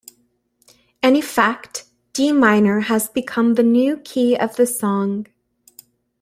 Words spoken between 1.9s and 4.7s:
D minor has become the new key of the